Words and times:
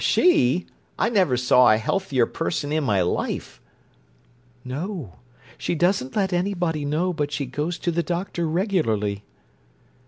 "She! 0.03 0.65
I 0.97 1.11
never 1.11 1.37
saw 1.37 1.71
a 1.71 1.77
healthier 1.77 2.25
person 2.25 2.71
in 2.71 2.83
my 2.83 3.01
life." 3.03 3.61
"No. 4.65 5.17
She 5.59 5.75
doesn't 5.75 6.15
let 6.15 6.33
anybody 6.33 6.85
know, 6.85 7.13
but 7.13 7.31
she 7.31 7.45
goes 7.45 7.77
to 7.77 7.91
the 7.91 8.01
doctor 8.01 8.47
regularly." 8.47 9.23